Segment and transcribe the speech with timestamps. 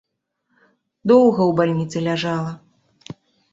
[1.11, 2.51] Доўга ў бальніцы ляжала.